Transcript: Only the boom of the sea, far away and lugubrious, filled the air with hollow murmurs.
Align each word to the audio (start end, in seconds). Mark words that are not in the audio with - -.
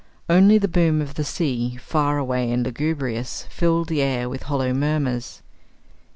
Only 0.27 0.57
the 0.57 0.67
boom 0.67 0.99
of 0.99 1.13
the 1.13 1.23
sea, 1.23 1.75
far 1.77 2.17
away 2.17 2.51
and 2.51 2.65
lugubrious, 2.65 3.45
filled 3.51 3.87
the 3.89 4.01
air 4.01 4.27
with 4.27 4.41
hollow 4.49 4.73
murmurs. 4.73 5.43